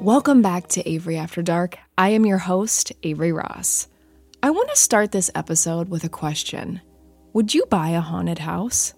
[0.00, 1.76] Welcome back to Avery After Dark.
[1.98, 3.86] I am your host, Avery Ross.
[4.42, 6.80] I want to start this episode with a question
[7.34, 8.94] Would you buy a haunted house?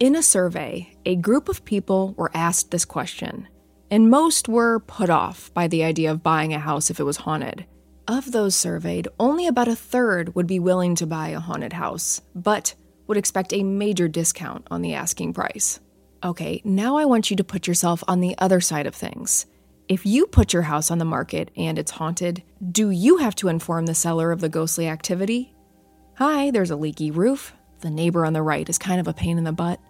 [0.00, 3.46] In a survey, a group of people were asked this question,
[3.92, 7.18] and most were put off by the idea of buying a house if it was
[7.18, 7.64] haunted.
[8.08, 12.22] Of those surveyed, only about a third would be willing to buy a haunted house,
[12.34, 12.74] but
[13.06, 15.78] would expect a major discount on the asking price.
[16.24, 19.46] Okay, now I want you to put yourself on the other side of things.
[19.90, 23.48] If you put your house on the market and it's haunted, do you have to
[23.48, 25.52] inform the seller of the ghostly activity?
[26.14, 27.54] Hi, there's a leaky roof.
[27.80, 29.80] The neighbor on the right is kind of a pain in the butt.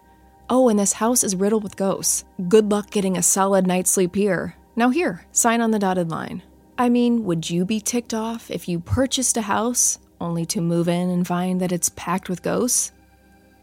[0.49, 2.23] Oh, and this house is riddled with ghosts.
[2.49, 4.55] Good luck getting a solid night's sleep here.
[4.75, 6.41] Now, here, sign on the dotted line.
[6.79, 10.87] I mean, would you be ticked off if you purchased a house only to move
[10.87, 12.91] in and find that it's packed with ghosts?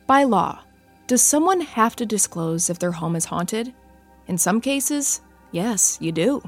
[0.06, 0.61] By law,
[1.08, 3.75] does someone have to disclose if their home is haunted?
[4.28, 6.42] In some cases, Yes, you do.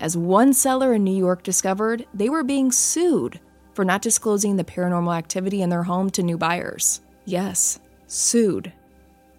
[0.00, 3.40] As one seller in New York discovered, they were being sued
[3.74, 7.00] for not disclosing the paranormal activity in their home to new buyers.
[7.24, 8.72] Yes, sued.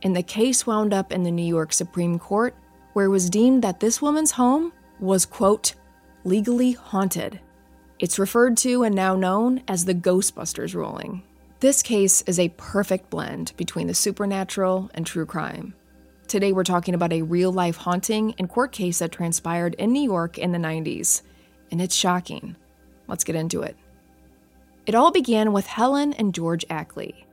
[0.02, 2.56] And the case wound up in the New York Supreme Court,
[2.94, 5.74] where it was deemed that this woman's home was, quote,
[6.24, 7.40] legally haunted.
[8.00, 11.24] It's referred to and now known as the Ghostbusters ruling.
[11.60, 15.74] This case is a perfect blend between the supernatural and true crime.
[16.28, 20.02] Today, we're talking about a real life haunting and court case that transpired in New
[20.02, 21.22] York in the 90s,
[21.70, 22.56] and it's shocking.
[23.08, 23.76] Let's get into it.
[24.86, 27.28] It all began with Helen and George Ackley.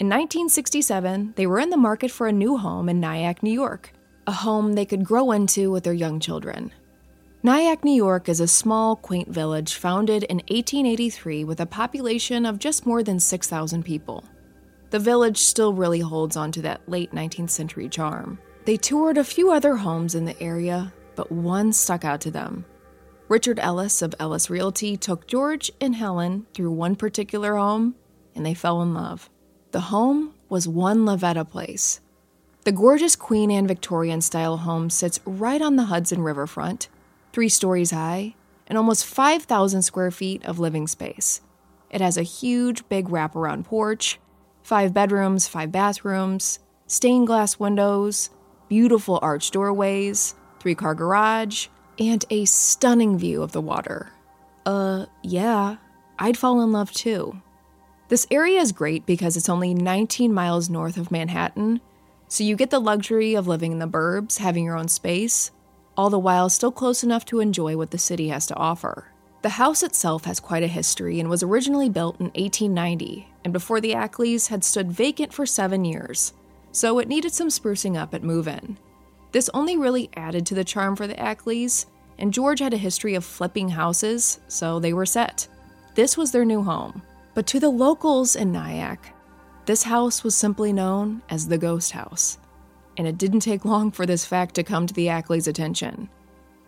[0.00, 3.92] In 1967, they were in the market for a new home in Nyack, New York,
[4.26, 6.72] a home they could grow into with their young children.
[7.42, 12.58] Nyack, New York is a small, quaint village founded in 1883 with a population of
[12.58, 14.24] just more than 6,000 people.
[14.90, 18.38] The village still really holds on to that late 19th century charm.
[18.64, 22.64] They toured a few other homes in the area, but one stuck out to them.
[23.28, 27.94] Richard Ellis of Ellis Realty took George and Helen through one particular home,
[28.34, 29.30] and they fell in love.
[29.70, 32.00] The home was One LaVeta Place.
[32.64, 36.88] The gorgeous Queen Anne Victorian style home sits right on the Hudson riverfront,
[37.32, 38.34] three stories high,
[38.66, 41.40] and almost 5,000 square feet of living space.
[41.90, 44.18] It has a huge, big wraparound porch
[44.62, 48.30] Five bedrooms, five bathrooms, stained glass windows,
[48.68, 54.12] beautiful arched doorways, three car garage, and a stunning view of the water.
[54.64, 55.76] Uh, yeah,
[56.18, 57.40] I'd fall in love too.
[58.08, 61.80] This area is great because it's only 19 miles north of Manhattan,
[62.28, 65.50] so you get the luxury of living in the burbs, having your own space,
[65.96, 69.09] all the while still close enough to enjoy what the city has to offer.
[69.42, 73.80] The house itself has quite a history and was originally built in 1890, and before
[73.80, 76.34] the Ackleys had stood vacant for seven years,
[76.72, 78.76] so it needed some sprucing up at move in.
[79.32, 81.86] This only really added to the charm for the Ackleys,
[82.18, 85.48] and George had a history of flipping houses, so they were set.
[85.94, 87.02] This was their new home.
[87.32, 89.14] But to the locals in Nyack,
[89.64, 92.38] this house was simply known as the Ghost House.
[92.98, 96.10] And it didn't take long for this fact to come to the Ackleys' attention.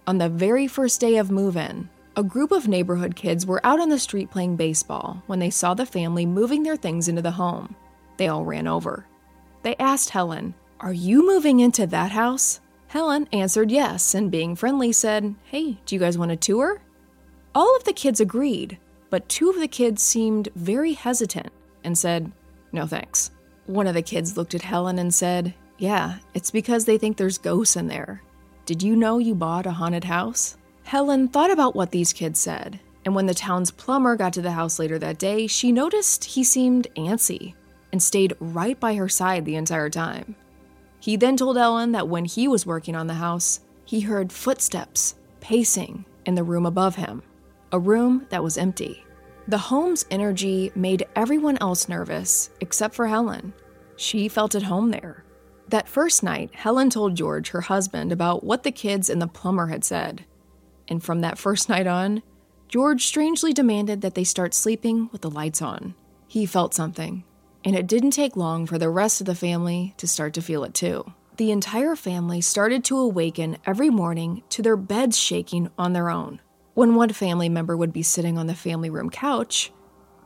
[0.06, 3.81] On the very first day of move in, a group of neighborhood kids were out
[3.81, 7.31] on the street playing baseball when they saw the family moving their things into the
[7.31, 7.75] home.
[8.19, 9.06] They all ran over.
[9.62, 12.61] They asked Helen, Are you moving into that house?
[12.89, 16.82] Helen answered yes, and being friendly said, Hey, do you guys want a tour?
[17.55, 18.79] All of the kids agreed,
[19.09, 21.50] but two of the kids seemed very hesitant
[21.82, 22.31] and said,
[22.73, 23.31] No thanks.
[23.64, 27.38] One of the kids looked at Helen and said, Yeah, it's because they think there's
[27.38, 28.23] ghosts in there.
[28.67, 30.59] Did you know you bought a haunted house?
[30.84, 34.52] Helen thought about what these kids said, and when the town's plumber got to the
[34.52, 37.55] house later that day, she noticed he seemed antsy
[37.93, 40.34] and stayed right by her side the entire time.
[41.00, 45.17] He then told Helen that when he was working on the house, he heard footsteps
[45.40, 47.23] pacing in the room above him,
[47.73, 49.05] a room that was empty.
[49.49, 53.52] The home's energy made everyone else nervous except for Helen.
[53.96, 55.25] She felt at home there.
[55.69, 59.67] That first night, Helen told George, her husband, about what the kids and the plumber
[59.67, 60.25] had said
[60.93, 62.23] and from that first night on,
[62.69, 65.94] George strangely demanded that they start sleeping with the lights on.
[66.29, 67.25] He felt something,
[67.65, 70.65] and it didn't take long for the rest of the family to start to feel
[70.65, 71.12] it too.
[71.39, 76.41] The entire family started to awaken every morning to their beds shaking on their own.
[76.75, 79.73] When one family member would be sitting on the family room couch,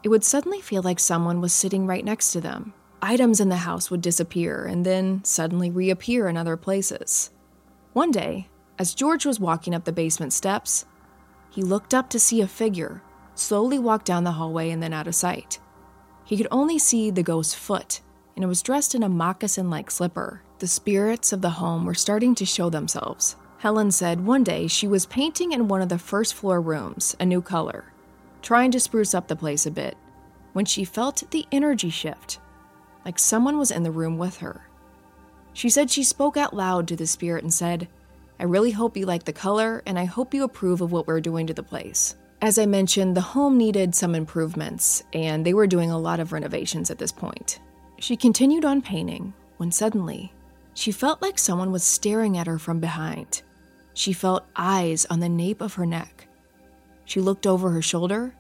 [0.03, 2.75] it would suddenly feel like someone was sitting right next to them.
[3.01, 7.31] Items in the house would disappear and then suddenly reappear in other places.
[7.93, 10.85] One day, as George was walking up the basement steps,
[11.51, 13.03] he looked up to see a figure
[13.35, 15.59] slowly walk down the hallway and then out of sight.
[16.25, 18.01] He could only see the ghost's foot,
[18.35, 20.43] and it was dressed in a moccasin like slipper.
[20.59, 23.37] The spirits of the home were starting to show themselves.
[23.59, 27.27] Helen said one day she was painting in one of the first floor rooms a
[27.27, 27.93] new color,
[28.43, 29.97] trying to spruce up the place a bit,
[30.53, 32.39] when she felt the energy shift,
[33.05, 34.67] like someone was in the room with her.
[35.53, 37.89] She said she spoke out loud to the spirit and said,
[38.39, 41.21] I really hope you like the color, and I hope you approve of what we're
[41.21, 42.17] doing to the place.
[42.43, 46.33] As I mentioned, the home needed some improvements, and they were doing a lot of
[46.33, 47.61] renovations at this point.
[47.99, 50.33] She continued on painting when suddenly
[50.75, 53.43] she felt like someone was staring at her from behind.
[53.95, 56.29] She felt eyes on the nape of her neck.
[57.07, 58.35] She looked over her shoulder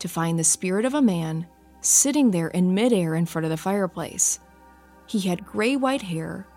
[0.00, 1.46] to find the spirit of a man
[1.80, 4.40] sitting there in midair in front of the fireplace.
[5.06, 6.48] He had gray white hair,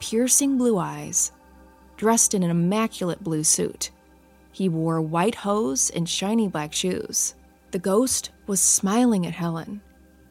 [0.00, 1.32] piercing blue eyes,
[1.98, 3.90] dressed in an immaculate blue suit.
[4.52, 7.34] He wore white hose and shiny black shoes.
[7.72, 9.82] The ghost was smiling at Helen.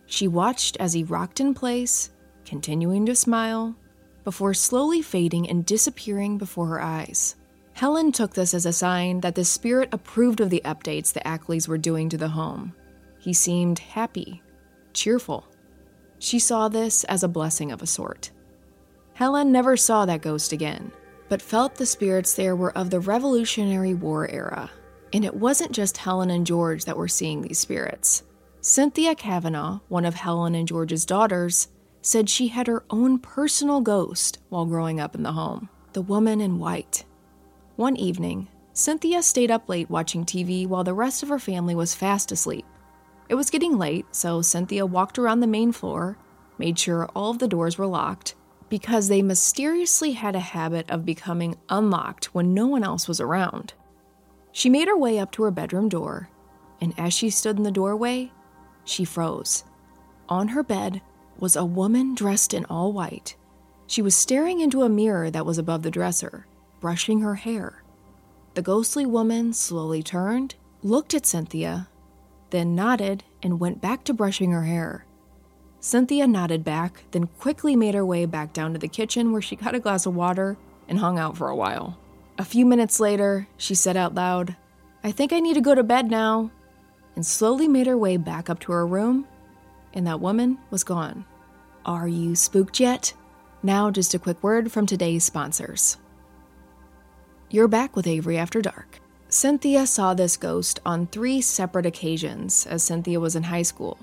[0.07, 2.09] She watched as he rocked in place,
[2.45, 3.75] continuing to smile,
[4.23, 7.35] before slowly fading and disappearing before her eyes.
[7.73, 11.67] Helen took this as a sign that the spirit approved of the updates the Ackleys
[11.67, 12.73] were doing to the home.
[13.19, 14.41] He seemed happy,
[14.93, 15.45] cheerful.
[16.17, 18.31] She saw this as a blessing of a sort.
[19.13, 20.91] Helen never saw that ghost again,
[21.29, 24.69] but felt the spirits there were of the Revolutionary War era.
[25.13, 28.23] And it wasn't just Helen and George that were seeing these spirits.
[28.61, 31.69] Cynthia Kavanaugh, one of Helen and George's daughters,
[32.01, 36.41] said she had her own personal ghost while growing up in the home the woman
[36.41, 37.03] in white.
[37.75, 41.95] One evening, Cynthia stayed up late watching TV while the rest of her family was
[41.95, 42.65] fast asleep.
[43.29, 46.17] It was getting late, so Cynthia walked around the main floor,
[46.59, 48.35] made sure all of the doors were locked,
[48.69, 53.73] because they mysteriously had a habit of becoming unlocked when no one else was around.
[54.51, 56.29] She made her way up to her bedroom door,
[56.81, 58.31] and as she stood in the doorway,
[58.83, 59.63] she froze.
[60.29, 61.01] On her bed
[61.39, 63.35] was a woman dressed in all white.
[63.85, 66.45] She was staring into a mirror that was above the dresser,
[66.79, 67.83] brushing her hair.
[68.55, 71.87] The ghostly woman slowly turned, looked at Cynthia,
[72.49, 75.05] then nodded and went back to brushing her hair.
[75.79, 79.55] Cynthia nodded back, then quickly made her way back down to the kitchen where she
[79.55, 80.57] got a glass of water
[80.87, 81.97] and hung out for a while.
[82.37, 84.55] A few minutes later, she said out loud,
[85.03, 86.51] I think I need to go to bed now,
[87.15, 89.27] and slowly made her way back up to her room
[89.97, 91.25] and that woman was gone.
[91.83, 93.13] Are you spooked yet?
[93.63, 95.97] Now, just a quick word from today's sponsors.
[97.49, 98.99] You're back with Avery After Dark.
[99.29, 103.97] Cynthia saw this ghost on three separate occasions as Cynthia was in high school,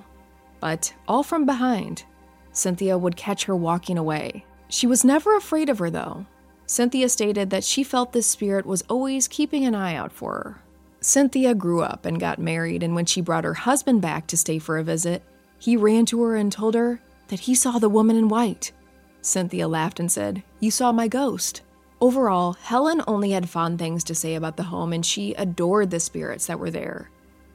[0.61, 2.05] but all from behind.
[2.53, 4.45] Cynthia would catch her walking away.
[4.69, 6.27] She was never afraid of her, though.
[6.67, 10.63] Cynthia stated that she felt this spirit was always keeping an eye out for her.
[11.01, 14.59] Cynthia grew up and got married, and when she brought her husband back to stay
[14.59, 15.23] for a visit,
[15.59, 18.73] he ran to her and told her that he saw the woman in white.
[19.21, 21.63] Cynthia laughed and said, You saw my ghost.
[22.01, 26.01] Overall, Helen only had fond things to say about the home and she adored the
[26.01, 27.11] spirits that were there,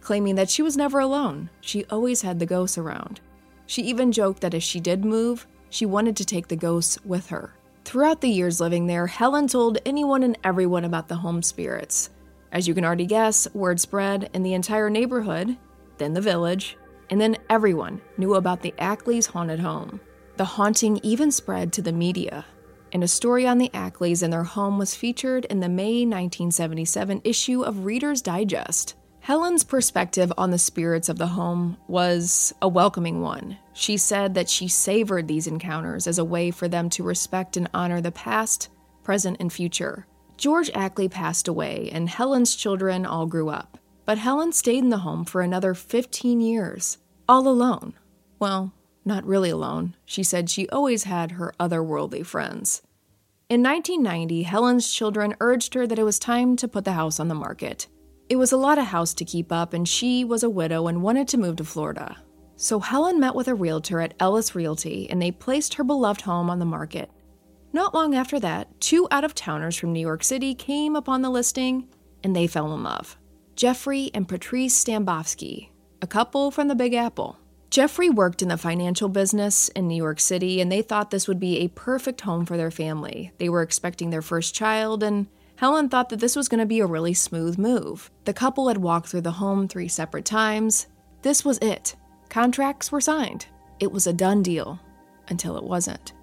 [0.10, 1.52] claiming that she was never alone.
[1.62, 3.22] She always had the ghosts around.
[3.68, 7.28] She even joked that if she did move, she wanted to take the ghosts with
[7.28, 7.54] her.
[7.86, 12.10] Throughout the years living there, Helen told anyone and everyone about the home spirits.
[12.52, 15.56] As you can already guess, word spread in the entire neighborhood,
[16.00, 16.76] then the village,
[17.12, 20.02] and then everyone knew about the Ackleys' haunted home.
[20.38, 22.46] The haunting even spread to the media,
[22.92, 27.22] and a story on the Ackleys and their home was featured in the May 1977
[27.24, 28.96] issue of Reader's Digest.
[29.30, 33.60] Helen's perspective on the spirits of the home was a welcoming one.
[33.74, 37.70] She said that she savored these encounters as a way for them to respect and
[37.72, 38.70] honor the past,
[39.04, 40.08] present, and future.
[40.36, 43.78] George Ackley passed away, and Helen's children all grew up.
[44.04, 47.94] But Helen stayed in the home for another 15 years, all alone.
[48.40, 48.74] Well,
[49.06, 49.96] not really alone.
[50.06, 52.82] She said she always had her otherworldly friends.
[53.48, 57.28] In 1990, Helen's children urged her that it was time to put the house on
[57.28, 57.86] the market.
[58.30, 61.02] It was a lot of house to keep up, and she was a widow and
[61.02, 62.18] wanted to move to Florida.
[62.62, 66.50] So Helen met with a realtor at Ellis Realty and they placed her beloved home
[66.50, 67.10] on the market.
[67.72, 71.30] Not long after that, two out of towners from New York City came upon the
[71.30, 71.88] listing
[72.22, 73.18] and they fell in love.
[73.56, 75.70] Jeffrey and Patrice Stambovsky,
[76.02, 77.40] a couple from the Big Apple.
[77.70, 81.40] Jeffrey worked in the financial business in New York City, and they thought this would
[81.40, 83.32] be a perfect home for their family.
[83.38, 85.28] They were expecting their first child, and
[85.60, 88.10] Helen thought that this was going to be a really smooth move.
[88.24, 90.88] The couple had walked through the home three separate times.
[91.22, 91.98] This was it.
[92.30, 93.48] Contracts were signed.
[93.82, 94.80] It was a done deal
[95.28, 96.14] until it wasn't.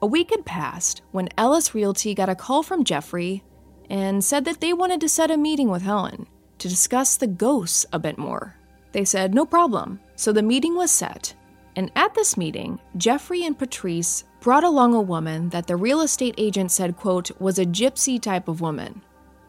[0.00, 3.42] A week had passed when Ellis Realty got a call from Jeffrey
[3.90, 6.28] and said that they wanted to set a meeting with Helen
[6.58, 8.54] to discuss the ghosts a bit more.
[8.92, 9.98] They said, no problem.
[10.14, 11.34] So the meeting was set,
[11.76, 16.34] and at this meeting, Jeffrey and Patrice brought along a woman that the real estate
[16.36, 19.00] agent said, quote, was a gypsy type of woman.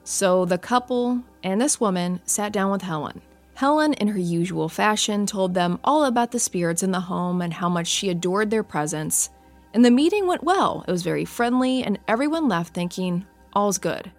[0.04, 3.22] So the couple and this woman sat down with Helen.
[3.56, 7.54] Helen, in her usual fashion, told them all about the spirits in the home and
[7.54, 9.30] how much she adored their presence.
[9.74, 10.84] And the meeting went well.
[10.88, 14.12] It was very friendly, and everyone left thinking, all's good.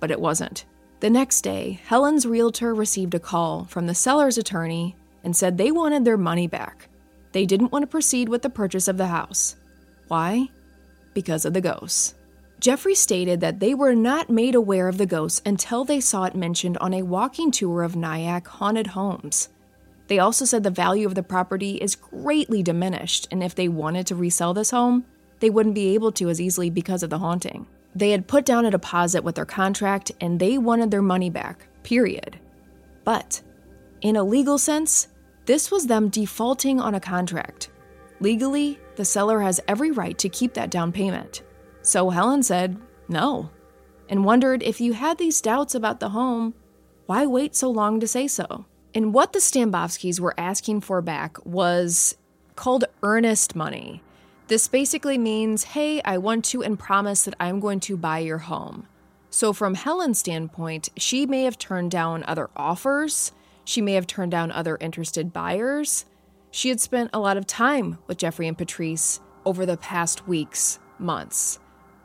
[0.00, 0.64] But it wasn't.
[1.00, 5.70] The next day, Helen's realtor received a call from the seller's attorney and said they
[5.70, 6.88] wanted their money back.
[7.32, 9.56] They didn't want to proceed with the purchase of the house.
[10.08, 10.48] Why?
[11.14, 12.14] Because of the ghosts.
[12.58, 16.34] Jeffrey stated that they were not made aware of the ghosts until they saw it
[16.34, 19.50] mentioned on a walking tour of Nyack haunted homes.
[20.08, 24.06] They also said the value of the property is greatly diminished, and if they wanted
[24.06, 25.04] to resell this home,
[25.40, 27.66] they wouldn't be able to as easily because of the haunting.
[27.94, 31.66] They had put down a deposit with their contract and they wanted their money back,
[31.82, 32.38] period.
[33.04, 33.42] But,
[34.00, 35.08] in a legal sense,
[35.46, 37.70] this was them defaulting on a contract.
[38.20, 41.42] Legally, the seller has every right to keep that down payment.
[41.82, 42.76] So Helen said
[43.08, 43.50] no,
[44.08, 46.54] and wondered if you had these doubts about the home,
[47.06, 48.66] why wait so long to say so?
[48.94, 52.16] And what the Stambovskys were asking for back was
[52.56, 54.02] called earnest money.
[54.48, 58.38] This basically means, hey, I want to and promise that I'm going to buy your
[58.38, 58.86] home.
[59.28, 63.32] So, from Helen's standpoint, she may have turned down other offers,
[63.66, 66.06] she may have turned down other interested buyers.
[66.50, 70.78] She had spent a lot of time with Jeffrey and Patrice over the past weeks,
[70.98, 71.58] months.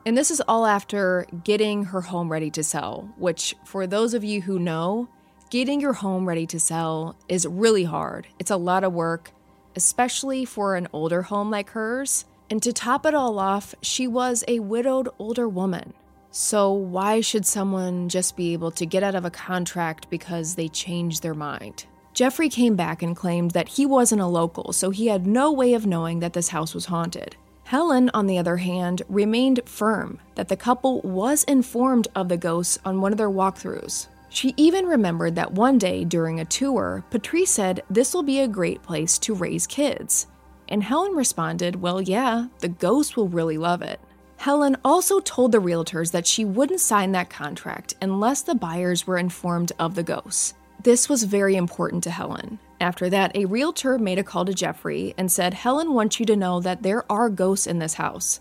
[0.06, 4.24] And this is all after getting her home ready to sell, which, for those of
[4.24, 5.08] you who know,
[5.51, 8.27] getting your home ready to sell is really hard.
[8.39, 9.32] It's a lot of work,
[9.75, 12.25] especially for an older home like hers.
[12.50, 15.94] And to top it all off, she was a widowed older woman.
[16.34, 20.70] So, why should someone just be able to get out of a contract because they
[20.70, 21.86] changed their mind?
[22.14, 25.74] Jeffrey came back and claimed that he wasn't a local, so he had no way
[25.74, 27.36] of knowing that this house was haunted.
[27.66, 32.80] Helen, on the other hand, remained firm that the couple was informed of the ghosts
[32.86, 34.08] on one of their walkthroughs.
[34.30, 38.48] She even remembered that one day during a tour, Patrice said this will be a
[38.48, 40.28] great place to raise kids.
[40.70, 44.00] And Helen responded, Well, yeah, the ghost will really love it.
[44.42, 49.20] Helen also told the realtors that she wouldn't sign that contract unless the buyers were
[49.20, 50.56] informed of the ghosts.
[50.82, 52.58] This was very important to Helen.
[52.80, 56.36] After that, a realtor made a call to Jeffrey and said, Helen wants you to
[56.36, 58.40] know that there are ghosts in this house.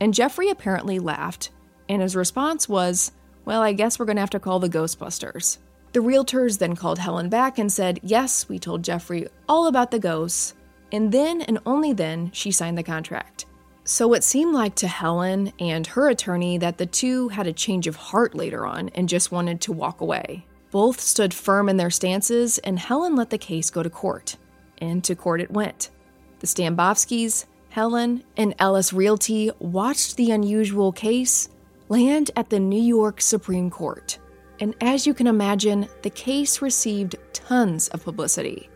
[0.00, 1.50] And Jeffrey apparently laughed,
[1.88, 3.10] and his response was,
[3.44, 5.58] Well, I guess we're going to have to call the Ghostbusters.
[5.94, 9.98] The realtors then called Helen back and said, Yes, we told Jeffrey all about the
[9.98, 10.54] ghosts,
[10.92, 13.46] and then and only then she signed the contract.
[13.90, 17.88] So it seemed like to Helen and her attorney that the two had a change
[17.88, 20.46] of heart later on and just wanted to walk away.
[20.70, 24.36] Both stood firm in their stances, and Helen let the case go to court.
[24.78, 25.90] And to court it went.
[26.38, 31.48] The Stambovskys, Helen, and Ellis Realty watched the unusual case
[31.88, 34.20] land at the New York Supreme Court.
[34.60, 38.70] And as you can imagine, the case received tons of publicity.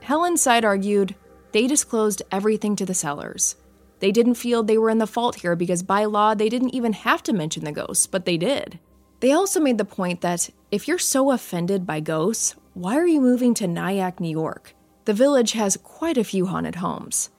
[0.00, 1.14] Helen's side argued
[1.52, 3.56] they disclosed everything to the sellers.
[4.00, 6.92] They didn't feel they were in the fault here because by law they didn't even
[6.92, 8.78] have to mention the ghosts, but they did.
[9.20, 13.20] They also made the point that if you're so offended by ghosts, why are you
[13.20, 14.74] moving to Nyack, New York?
[15.06, 17.30] The village has quite a few haunted homes.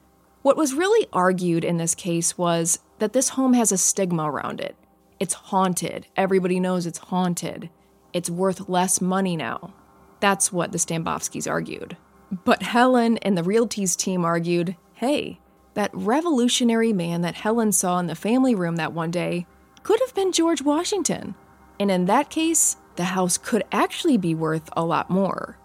[0.42, 4.60] What was really argued in this case was that this home has a stigma around
[4.60, 4.76] it.
[5.20, 6.08] It's haunted.
[6.16, 7.70] Everybody knows it's haunted.
[8.14, 9.74] It's worth less money now.
[10.20, 11.98] That's what the Stambovskys argued.
[12.46, 15.40] But Helen and the Realty's team argued hey,
[15.78, 19.46] that revolutionary man that Helen saw in the family room that one day
[19.84, 21.36] could have been George Washington.
[21.80, 25.60] And in that case, the house could actually be worth a lot more.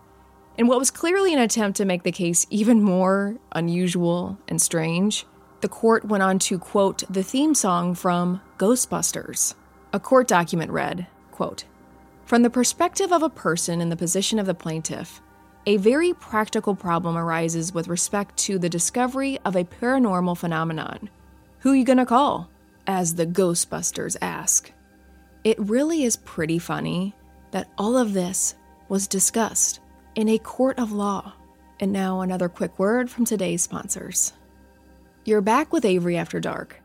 [0.59, 5.25] In what was clearly an attempt to make the case even more unusual and strange,
[5.63, 9.55] the court went on to quote the theme song from Ghostbusters.
[9.95, 11.65] A court document read, quote,
[12.27, 15.23] From the perspective of a person in the position of the plaintiff,
[15.67, 21.09] a very practical problem arises with respect to the discovery of a paranormal phenomenon.
[21.61, 22.51] Who you gonna call?
[22.87, 24.73] As the Ghostbusters ask.
[25.45, 27.15] It really is pretty funny
[27.53, 28.57] that all of this
[28.89, 29.81] was discussed
[30.17, 31.35] in a court of law.
[31.79, 34.33] And now, another quick word from today's sponsors.
[35.25, 36.81] You're back with Avery After Dark.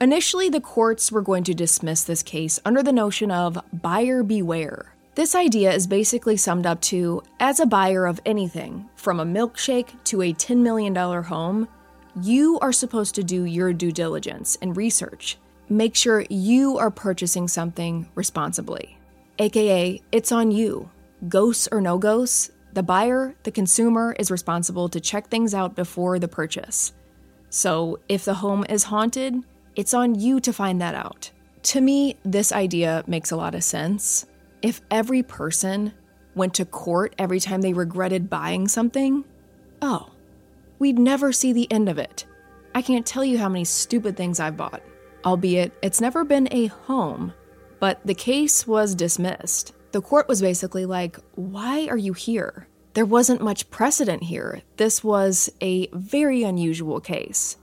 [0.00, 4.91] Initially, the courts were going to dismiss this case under the notion of buyer beware.
[5.14, 10.02] This idea is basically summed up to as a buyer of anything, from a milkshake
[10.04, 11.68] to a $10 million home,
[12.22, 15.36] you are supposed to do your due diligence and research.
[15.68, 18.98] Make sure you are purchasing something responsibly.
[19.38, 20.90] AKA, it's on you.
[21.28, 26.18] Ghosts or no ghosts, the buyer, the consumer, is responsible to check things out before
[26.18, 26.94] the purchase.
[27.50, 29.34] So if the home is haunted,
[29.76, 31.30] it's on you to find that out.
[31.64, 34.24] To me, this idea makes a lot of sense.
[34.62, 35.92] If every person
[36.34, 39.24] went to court every time they regretted buying something,
[39.82, 40.10] oh,
[40.78, 42.24] we'd never see the end of it.
[42.74, 44.82] I can't tell you how many stupid things I've bought,
[45.24, 47.32] albeit it's never been a home,
[47.80, 49.74] but the case was dismissed.
[49.90, 52.68] The court was basically like, Why are you here?
[52.94, 54.62] There wasn't much precedent here.
[54.76, 57.56] This was a very unusual case.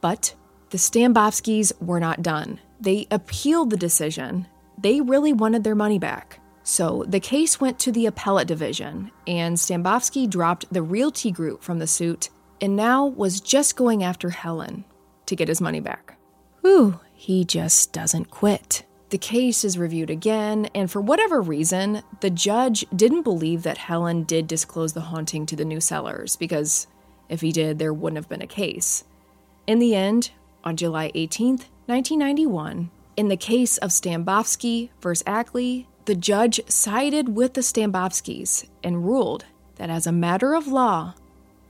[0.00, 0.34] But
[0.70, 2.60] the Stambovskys were not done.
[2.80, 4.46] They appealed the decision.
[4.80, 6.40] They really wanted their money back.
[6.62, 11.78] So the case went to the appellate division, and Stambovsky dropped the Realty Group from
[11.78, 14.84] the suit and now was just going after Helen
[15.26, 16.18] to get his money back.
[16.60, 18.84] Whew, he just doesn't quit.
[19.08, 24.22] The case is reviewed again, and for whatever reason, the judge didn't believe that Helen
[24.24, 26.86] did disclose the haunting to the new sellers, because
[27.28, 29.04] if he did, there wouldn't have been a case.
[29.66, 30.30] In the end,
[30.62, 35.22] on July 18th, 1991, in the case of Stambovsky vs.
[35.26, 39.44] Ackley, the judge sided with the Stambovskys and ruled
[39.76, 41.14] that as a matter of law,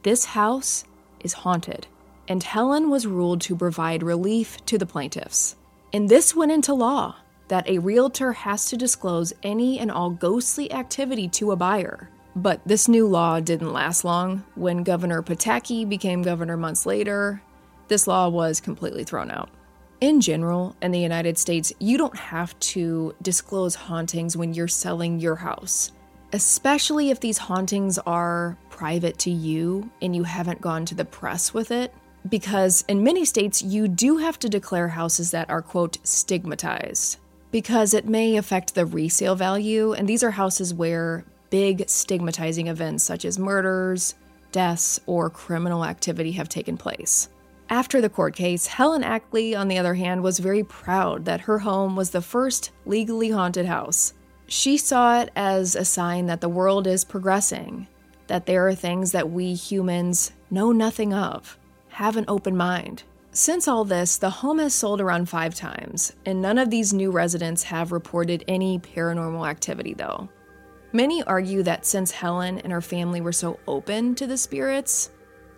[0.02, 0.84] this house
[1.20, 1.86] is haunted,
[2.28, 5.56] and Helen was ruled to provide relief to the plaintiffs.
[5.92, 7.16] And this went into law
[7.48, 12.08] that a realtor has to disclose any and all ghostly activity to a buyer.
[12.36, 14.44] But this new law didn't last long.
[14.54, 17.42] When Governor Pataki became governor months later,
[17.88, 19.50] this law was completely thrown out.
[20.00, 25.20] In general, in the United States, you don't have to disclose hauntings when you're selling
[25.20, 25.92] your house,
[26.32, 31.52] especially if these hauntings are private to you and you haven't gone to the press
[31.52, 31.92] with it.
[32.30, 37.18] Because in many states, you do have to declare houses that are, quote, stigmatized
[37.50, 43.04] because it may affect the resale value, and these are houses where big stigmatizing events
[43.04, 44.14] such as murders,
[44.52, 47.28] deaths, or criminal activity have taken place.
[47.70, 51.60] After the court case, Helen Ackley, on the other hand, was very proud that her
[51.60, 54.12] home was the first legally haunted house.
[54.48, 57.86] She saw it as a sign that the world is progressing,
[58.26, 61.56] that there are things that we humans know nothing of,
[61.90, 66.42] have an open mind, since all this, the home has sold around five times, and
[66.42, 70.28] none of these new residents have reported any paranormal activity, though.
[70.92, 75.10] Many argue that since Helen and her family were so open to the spirits,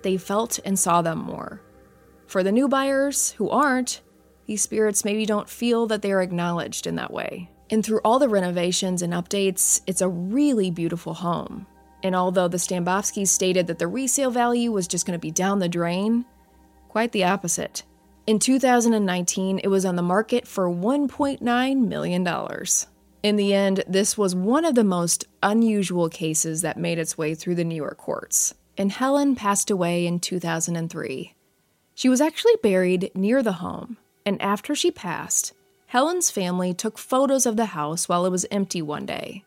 [0.03, 1.63] they felt and saw them more.
[2.33, 4.01] For the new buyers who aren't,
[4.47, 7.51] these spirits maybe don't feel that they are acknowledged in that way.
[7.69, 11.67] And through all the renovations and updates, it's a really beautiful home.
[12.03, 15.59] And although the Stambovskys stated that the resale value was just going to be down
[15.59, 16.25] the drain,
[16.89, 17.83] Quite the opposite.
[18.27, 22.27] In 2019, it was on the market for $1.9 million.
[23.23, 27.35] In the end, this was one of the most unusual cases that made its way
[27.35, 31.35] through the New York courts, and Helen passed away in 2003.
[31.95, 35.53] She was actually buried near the home, and after she passed,
[35.87, 39.45] Helen's family took photos of the house while it was empty one day.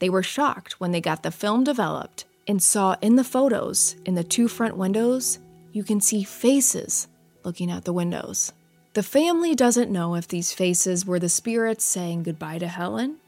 [0.00, 4.14] They were shocked when they got the film developed and saw in the photos, in
[4.14, 5.38] the two front windows,
[5.72, 7.08] you can see faces
[7.44, 8.52] looking out the windows.
[8.94, 13.18] The family doesn't know if these faces were the spirits saying goodbye to Helen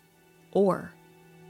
[0.53, 0.93] or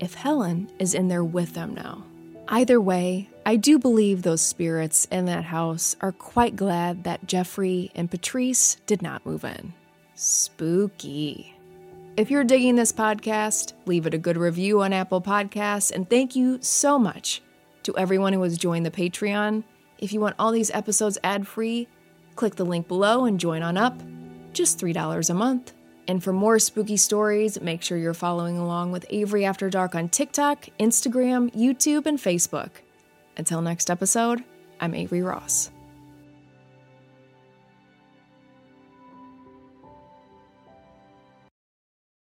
[0.01, 2.05] if Helen is in there with them now.
[2.53, 7.93] Either way, I do believe those spirits in that house are quite glad that Jeffrey
[7.95, 9.73] and Patrice did not move in.
[10.17, 11.55] Spooky.
[12.17, 16.35] If you're digging this podcast, leave it a good review on Apple Podcasts, and thank
[16.35, 17.41] you so much
[17.85, 19.63] to everyone who has joined the Patreon.
[19.99, 21.87] If you want all these episodes ad free,
[22.35, 24.03] click the link below and join on up.
[24.53, 25.73] Just $3 a month.
[26.11, 30.09] And for more spooky stories, make sure you're following along with Avery After Dark on
[30.09, 32.71] TikTok, Instagram, YouTube, and Facebook.
[33.37, 34.43] Until next episode,
[34.81, 35.71] I'm Avery Ross.